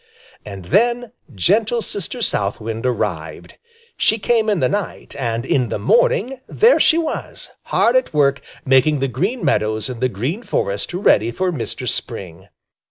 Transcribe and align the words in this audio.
And 0.43 0.65
then 0.65 1.11
gentle 1.35 1.83
Sister 1.83 2.23
South 2.23 2.59
Wind 2.59 2.87
arrived. 2.87 3.59
She 3.97 4.17
came 4.17 4.49
in 4.49 4.59
the 4.59 4.67
night, 4.67 5.15
and 5.15 5.45
in 5.45 5.69
the 5.69 5.77
morning 5.77 6.41
there 6.47 6.79
she 6.79 6.97
was, 6.97 7.51
hard 7.65 7.95
at 7.95 8.11
work 8.11 8.41
making 8.65 8.97
the 8.99 9.07
Green 9.07 9.45
Meadows 9.45 9.91
and 9.91 10.01
the 10.01 10.09
Green 10.09 10.41
Forest 10.41 10.91
ready 10.95 11.29
for 11.29 11.51
Mistress 11.51 11.93
Spring. 11.93 12.47